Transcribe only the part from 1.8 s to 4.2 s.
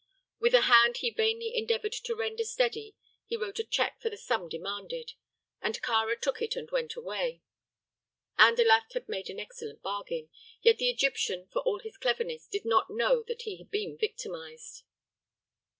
to render steady he wrote a check for the